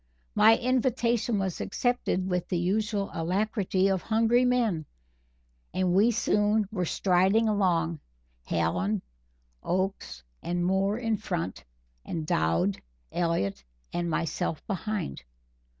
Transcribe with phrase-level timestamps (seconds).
[0.33, 4.87] My invitation was accepted with the usual alacrity of hungry men,
[5.75, 7.99] and we soon were striding along
[8.45, 9.03] Hallen,
[9.61, 11.65] Oakes and Moore in front
[12.03, 15.21] and Dowd, Elliott and myself behind.